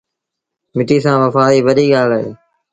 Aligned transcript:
مٽيٚ 0.75 1.03
سآݩ 1.05 1.19
وڦآئيٚ 1.21 1.65
وڏي 1.67 1.85
ڳآل 1.93 2.09
اهي۔ 2.17 2.29